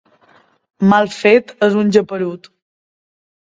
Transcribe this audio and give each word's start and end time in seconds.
Mal 0.93 1.09
fet 1.17 1.53
és 1.69 1.79
un 1.83 1.93
geperut. 1.99 2.53